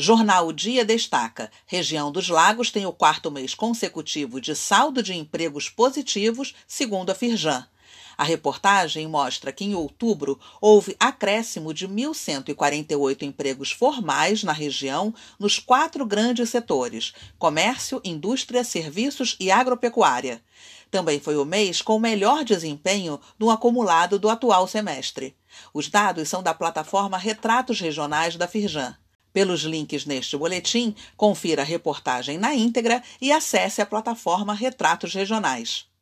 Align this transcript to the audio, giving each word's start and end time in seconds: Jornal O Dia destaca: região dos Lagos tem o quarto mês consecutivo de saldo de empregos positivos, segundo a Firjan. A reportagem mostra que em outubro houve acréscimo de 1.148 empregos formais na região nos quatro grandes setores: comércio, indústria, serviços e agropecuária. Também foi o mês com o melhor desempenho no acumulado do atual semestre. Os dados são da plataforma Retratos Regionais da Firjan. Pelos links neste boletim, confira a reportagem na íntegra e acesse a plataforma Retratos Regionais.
Jornal 0.00 0.46
O 0.46 0.52
Dia 0.52 0.84
destaca: 0.84 1.50
região 1.66 2.12
dos 2.12 2.28
Lagos 2.28 2.70
tem 2.70 2.86
o 2.86 2.92
quarto 2.92 3.32
mês 3.32 3.52
consecutivo 3.52 4.40
de 4.40 4.54
saldo 4.54 5.02
de 5.02 5.12
empregos 5.12 5.68
positivos, 5.68 6.54
segundo 6.68 7.10
a 7.10 7.16
Firjan. 7.16 7.66
A 8.16 8.22
reportagem 8.22 9.08
mostra 9.08 9.50
que 9.50 9.64
em 9.64 9.74
outubro 9.74 10.38
houve 10.60 10.94
acréscimo 11.00 11.74
de 11.74 11.88
1.148 11.88 13.22
empregos 13.22 13.72
formais 13.72 14.44
na 14.44 14.52
região 14.52 15.12
nos 15.36 15.58
quatro 15.58 16.06
grandes 16.06 16.48
setores: 16.48 17.12
comércio, 17.36 18.00
indústria, 18.04 18.62
serviços 18.62 19.34
e 19.40 19.50
agropecuária. 19.50 20.40
Também 20.92 21.18
foi 21.18 21.36
o 21.36 21.44
mês 21.44 21.82
com 21.82 21.96
o 21.96 22.00
melhor 22.00 22.44
desempenho 22.44 23.20
no 23.36 23.50
acumulado 23.50 24.16
do 24.16 24.28
atual 24.28 24.68
semestre. 24.68 25.34
Os 25.74 25.88
dados 25.88 26.28
são 26.28 26.40
da 26.40 26.54
plataforma 26.54 27.18
Retratos 27.18 27.80
Regionais 27.80 28.36
da 28.36 28.46
Firjan. 28.46 28.96
Pelos 29.32 29.62
links 29.62 30.04
neste 30.04 30.36
boletim, 30.36 30.94
confira 31.16 31.62
a 31.62 31.64
reportagem 31.64 32.38
na 32.38 32.54
íntegra 32.54 33.02
e 33.20 33.32
acesse 33.32 33.80
a 33.80 33.86
plataforma 33.86 34.54
Retratos 34.54 35.14
Regionais. 35.14 35.88